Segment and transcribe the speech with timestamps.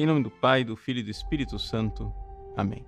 [0.00, 2.10] Em nome do Pai, do Filho e do Espírito Santo.
[2.56, 2.86] Amém.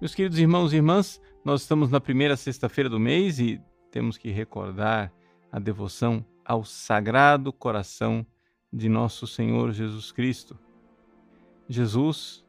[0.00, 3.62] Meus queridos irmãos e irmãs, nós estamos na primeira sexta-feira do mês e
[3.92, 5.12] temos que recordar
[5.52, 8.26] a devoção ao Sagrado Coração
[8.72, 10.58] de nosso Senhor Jesus Cristo.
[11.68, 12.44] Jesus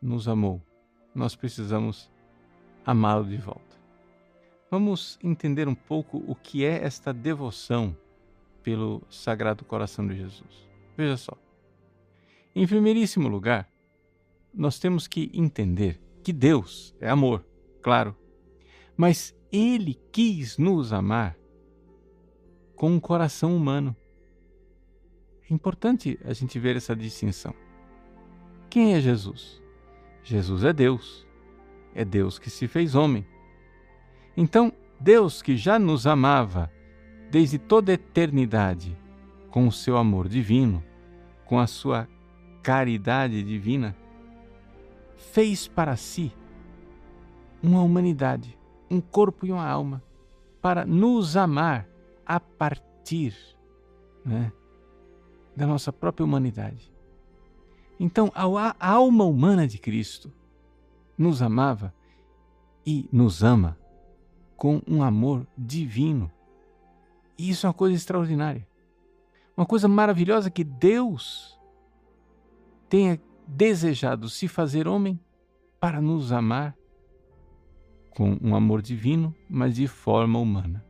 [0.00, 0.62] nos amou.
[1.14, 2.10] Nós precisamos
[2.82, 3.76] amá-lo de volta.
[4.70, 7.94] Vamos entender um pouco o que é esta devoção
[8.62, 10.66] pelo Sagrado Coração de Jesus.
[10.96, 11.41] Veja só.
[12.54, 13.68] Em primeiríssimo lugar,
[14.52, 17.44] nós temos que entender que Deus é amor,
[17.80, 18.14] claro,
[18.96, 21.36] mas Ele quis nos amar
[22.76, 23.96] com um coração humano.
[25.50, 27.54] É importante a gente ver essa distinção.
[28.68, 29.62] Quem é Jesus?
[30.22, 31.26] Jesus é Deus.
[31.94, 33.26] É Deus que se fez homem.
[34.36, 36.70] Então, Deus que já nos amava
[37.30, 38.96] desde toda a eternidade,
[39.50, 40.82] com o seu amor divino,
[41.44, 42.08] com a sua
[42.62, 43.96] caridade divina,
[45.16, 46.32] fez para si
[47.62, 48.58] uma humanidade,
[48.90, 50.02] um corpo e uma alma,
[50.60, 51.88] para nos amar
[52.24, 53.36] a partir
[54.24, 54.52] né,
[55.56, 56.92] da nossa própria humanidade.
[57.98, 60.32] Então, a alma humana de Cristo
[61.16, 61.94] nos amava
[62.84, 63.78] e nos ama
[64.56, 66.30] com um amor divino
[67.42, 68.66] e isso é uma coisa extraordinária.
[69.56, 71.58] Uma coisa maravilhosa que Deus
[72.92, 75.18] tenha desejado se fazer homem
[75.80, 76.76] para nos amar
[78.10, 80.84] com um amor divino, mas de forma humana.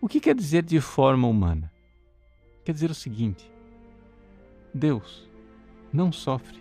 [0.00, 1.72] O que quer dizer de forma humana?
[2.64, 3.48] Quer dizer o seguinte:
[4.74, 5.30] Deus
[5.92, 6.60] não sofre.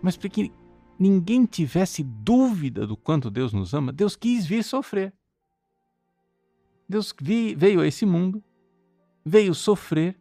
[0.00, 0.52] Mas para que
[0.96, 5.12] ninguém tivesse dúvida do quanto Deus nos ama, Deus quis vir sofrer.
[6.88, 7.12] Deus
[7.56, 8.40] veio a esse mundo,
[9.24, 10.16] veio sofrer,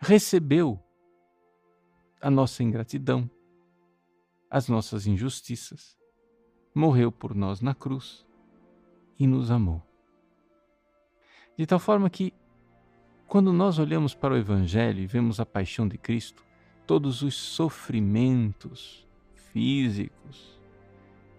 [0.00, 0.82] recebeu
[2.20, 3.30] a nossa ingratidão,
[4.50, 5.98] as nossas injustiças,
[6.74, 8.26] morreu por nós na cruz
[9.18, 9.82] e nos amou.
[11.56, 12.32] De tal forma que,
[13.26, 16.44] quando nós olhamos para o Evangelho e vemos a paixão de Cristo,
[16.86, 20.60] todos os sofrimentos físicos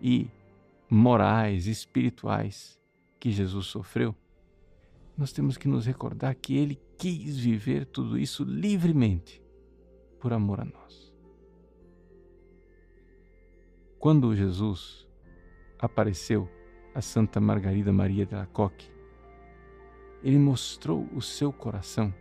[0.02, 0.28] e
[0.90, 2.80] morais, espirituais
[3.20, 4.16] que Jesus sofreu,
[5.18, 9.41] nós temos que nos recordar que Ele quis viver tudo isso livremente
[10.22, 11.12] por amor a nós.
[14.00, 15.08] Quando Jesus
[15.80, 16.48] apareceu
[16.94, 18.92] a Santa Margarida Maria de Alacoque,
[20.24, 22.14] ele mostrou o seu coração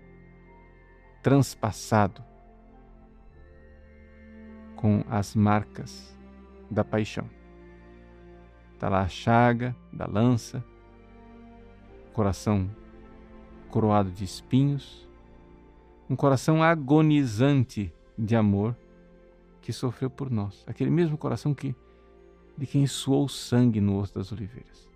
[1.23, 2.25] transpassado
[4.77, 6.19] com as marcas
[6.71, 7.29] da paixão.
[8.73, 10.65] Está lá a chaga da lança,
[12.15, 12.71] coração
[13.71, 15.07] coroado de espinhos,
[16.11, 18.77] um coração agonizante de amor
[19.63, 21.75] que sofreu por nós, aquele mesmo coração que
[22.59, 24.91] de quem suou sangue no osso das oliveiras.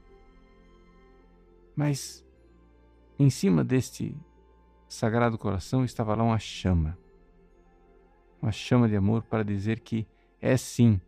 [1.76, 2.24] Mas
[3.18, 4.14] em cima deste
[4.88, 6.98] sagrado coração estava lá uma chama,
[8.42, 10.06] uma chama de amor para dizer que
[10.40, 11.00] é sim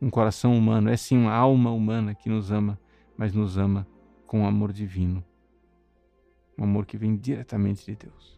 [0.00, 2.78] um coração humano, é sim uma alma humana que nos ama,
[3.16, 3.86] mas nos ama
[4.24, 5.22] com amor divino
[6.58, 8.37] um amor que vem diretamente de Deus.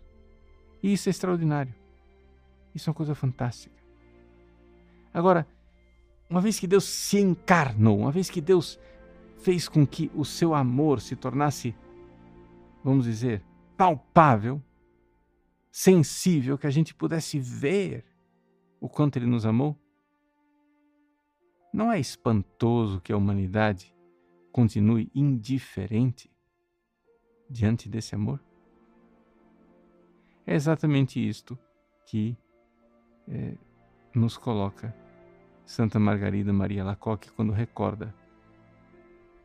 [0.82, 1.74] E isso é extraordinário.
[2.74, 3.74] Isso é uma coisa fantástica.
[5.12, 5.46] Agora,
[6.28, 8.78] uma vez que Deus se encarnou, uma vez que Deus
[9.38, 11.74] fez com que o seu amor se tornasse,
[12.84, 13.42] vamos dizer,
[13.76, 14.62] palpável,
[15.70, 18.04] sensível, que a gente pudesse ver
[18.80, 19.76] o quanto Ele nos amou,
[21.72, 23.94] não é espantoso que a humanidade
[24.52, 26.30] continue indiferente
[27.48, 28.41] diante desse amor?
[30.50, 31.56] É exatamente isto
[32.04, 32.36] que
[33.28, 33.54] é,
[34.12, 34.92] nos coloca
[35.64, 38.12] Santa Margarida Maria Lacoque quando recorda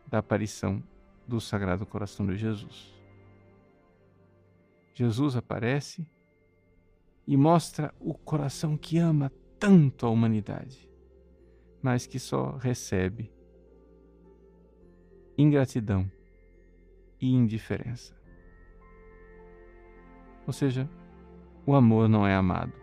[0.07, 0.81] da aparição
[1.27, 2.91] do Sagrado Coração de Jesus.
[4.95, 6.07] Jesus aparece
[7.27, 10.89] e mostra o coração que ama tanto a humanidade,
[11.83, 13.31] mas que só recebe
[15.37, 16.11] ingratidão
[17.21, 18.24] e indiferença.
[20.45, 20.89] Ou seja,
[21.65, 22.73] o amor não é amado.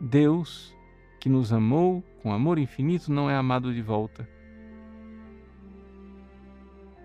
[0.00, 0.74] Deus,
[1.20, 4.28] que nos amou com amor infinito, não é amado de volta.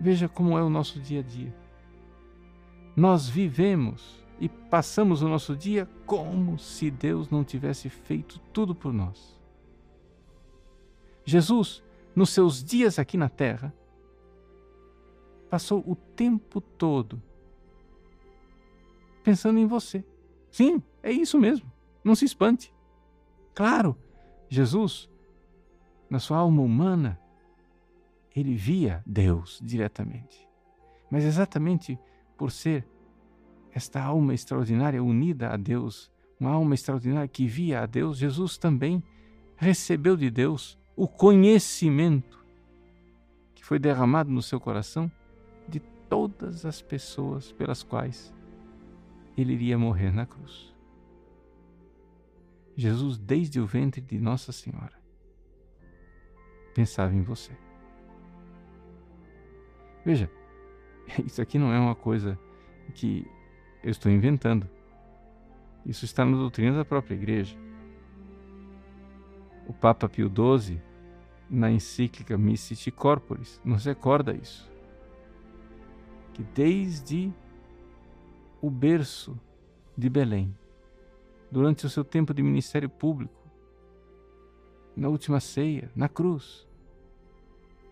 [0.00, 1.54] Veja como é o nosso dia a dia.
[2.96, 8.92] Nós vivemos e passamos o nosso dia como se Deus não tivesse feito tudo por
[8.92, 9.40] nós.
[11.24, 11.82] Jesus,
[12.14, 13.72] nos seus dias aqui na terra,
[15.48, 17.22] passou o tempo todo
[19.22, 20.04] pensando em você,
[20.52, 21.72] Sim, é isso mesmo.
[22.04, 22.72] Não se espante.
[23.54, 23.96] Claro,
[24.50, 25.08] Jesus,
[26.10, 27.18] na sua alma humana,
[28.36, 30.46] ele via Deus diretamente.
[31.10, 31.98] Mas exatamente
[32.36, 32.86] por ser
[33.72, 39.02] esta alma extraordinária unida a Deus, uma alma extraordinária que via a Deus, Jesus também
[39.56, 42.44] recebeu de Deus o conhecimento
[43.54, 45.10] que foi derramado no seu coração
[45.66, 45.80] de
[46.10, 48.34] todas as pessoas pelas quais
[49.36, 50.72] ele iria morrer na cruz.
[52.76, 54.94] Jesus, desde o ventre de Nossa Senhora,
[56.74, 57.52] pensava em você.
[60.04, 60.30] Veja,
[61.24, 62.38] isso aqui não é uma coisa
[62.94, 63.26] que
[63.82, 64.68] eu estou inventando.
[65.84, 67.56] Isso está na doutrina da própria igreja.
[69.66, 70.80] O Papa Pio XII,
[71.50, 74.70] na encíclica Mistici Corporis, nos recorda isso.
[76.32, 77.32] Que desde
[78.62, 79.38] o berço
[79.98, 80.56] de Belém,
[81.50, 83.42] durante o seu tempo de ministério público,
[84.96, 86.66] na última ceia, na cruz,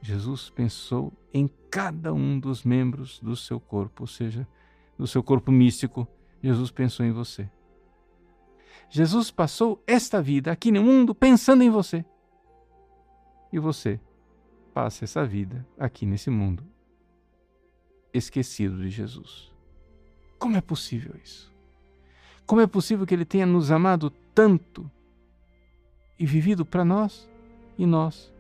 [0.00, 4.46] Jesus pensou em cada um dos membros do seu corpo, ou seja,
[4.96, 6.06] do seu corpo místico,
[6.42, 7.50] Jesus pensou em você.
[8.88, 12.04] Jesus passou esta vida aqui no mundo pensando em você.
[13.52, 14.00] E você
[14.72, 16.64] passa essa vida aqui nesse mundo
[18.12, 19.49] esquecido de Jesus.
[20.40, 21.54] Como é possível isso?
[22.44, 24.90] Como é possível que Ele tenha nos amado tanto
[26.18, 27.30] e vivido para nós
[27.78, 28.32] e nós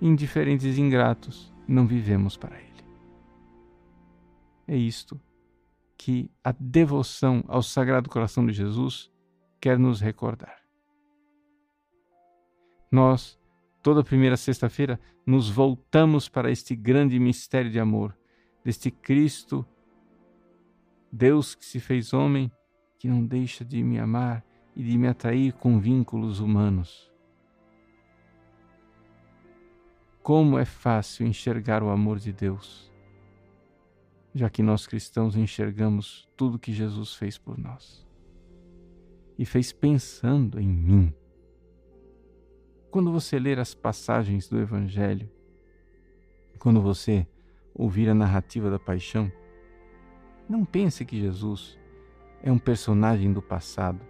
[0.00, 2.66] indiferentes e ingratos, não vivemos para Ele.
[4.68, 5.20] É isto
[5.96, 9.10] que a devoção ao Sagrado Coração de Jesus
[9.60, 10.60] quer nos recordar.
[12.92, 13.38] Nós,
[13.82, 18.16] toda primeira sexta-feira, nos voltamos para este grande mistério de amor,
[18.64, 19.66] deste Cristo,
[21.16, 22.52] Deus que se fez homem,
[22.98, 27.10] que não deixa de me amar e de me atrair com vínculos humanos.
[30.22, 32.92] Como é fácil enxergar o amor de Deus,
[34.34, 38.06] já que nós cristãos enxergamos tudo que Jesus fez por nós
[39.38, 41.14] e fez pensando em mim.
[42.90, 45.30] Quando você ler as passagens do Evangelho,
[46.58, 47.26] quando você
[47.74, 49.32] ouvir a narrativa da paixão,
[50.48, 51.78] não pense que Jesus
[52.42, 54.00] é um personagem do passado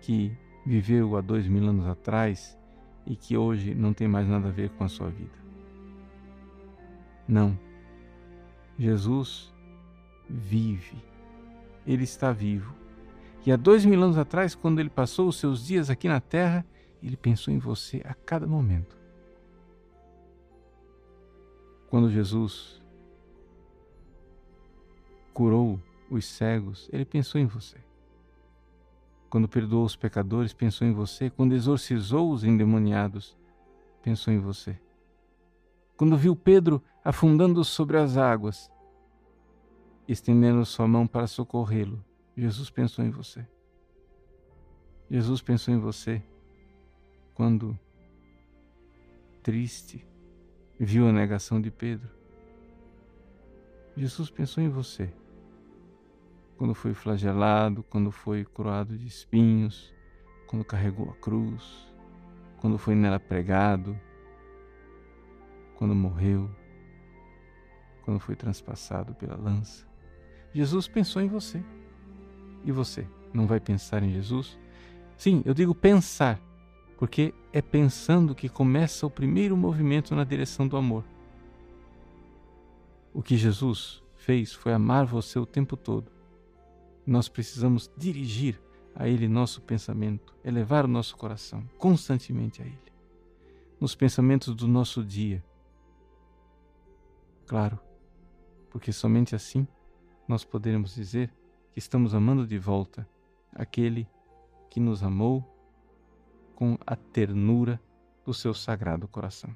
[0.00, 0.36] que
[0.66, 2.58] viveu há dois mil anos atrás
[3.06, 5.42] e que hoje não tem mais nada a ver com a sua vida.
[7.26, 7.58] Não.
[8.78, 9.52] Jesus
[10.28, 10.96] vive.
[11.86, 12.74] Ele está vivo.
[13.44, 16.64] E há dois mil anos atrás, quando ele passou os seus dias aqui na terra,
[17.02, 18.96] ele pensou em você a cada momento.
[21.88, 22.81] Quando Jesus
[25.32, 25.80] curou
[26.10, 27.78] os cegos, ele pensou em você.
[29.30, 31.30] Quando perdoou os pecadores, pensou em você.
[31.30, 33.34] Quando exorcizou os endemoniados,
[34.02, 34.78] pensou em você.
[35.96, 38.70] Quando viu Pedro afundando sobre as águas,
[40.06, 42.04] estendendo sua mão para socorrê-lo,
[42.36, 43.46] Jesus pensou em você.
[45.10, 46.22] Jesus pensou em você
[47.34, 47.78] quando,
[49.42, 50.06] triste,
[50.78, 52.10] viu a negação de Pedro.
[53.96, 55.10] Jesus pensou em você
[56.62, 59.92] quando foi flagelado, quando foi coroado de espinhos,
[60.46, 61.92] quando carregou a cruz,
[62.60, 63.98] quando foi nela pregado,
[65.74, 66.48] quando morreu,
[68.04, 69.84] quando foi transpassado pela lança.
[70.54, 71.60] Jesus pensou em você.
[72.64, 74.56] E você não vai pensar em Jesus?
[75.16, 76.40] Sim, eu digo pensar,
[76.96, 81.02] porque é pensando que começa o primeiro movimento na direção do amor.
[83.12, 86.21] O que Jesus fez foi amar você o tempo todo
[87.06, 88.60] nós precisamos dirigir
[88.94, 92.92] a Ele nosso pensamento, elevar o nosso coração constantemente a Ele,
[93.80, 95.44] nos pensamentos do nosso dia.
[97.46, 97.78] Claro,
[98.70, 99.66] porque somente assim
[100.28, 101.32] nós poderemos dizer
[101.72, 103.08] que estamos amando de volta
[103.52, 104.08] aquele
[104.70, 105.48] que nos amou
[106.54, 107.80] com a ternura
[108.24, 109.54] do seu sagrado coração.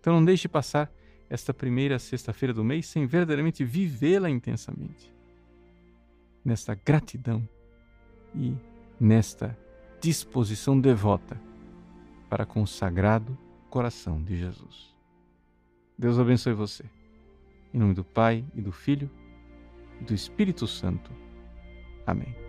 [0.00, 0.92] Então não deixe passar
[1.30, 5.14] esta primeira sexta-feira do mês sem verdadeiramente vivê-la intensamente
[6.44, 7.48] nesta gratidão
[8.34, 8.54] e
[9.00, 9.56] nesta
[10.00, 11.40] disposição devota
[12.28, 13.36] para com o sagrado
[13.70, 14.94] coração de Jesus.
[15.98, 16.84] Deus abençoe você.
[17.72, 19.10] Em nome do Pai e do Filho
[20.00, 21.10] e do Espírito Santo.
[22.06, 22.43] Amém.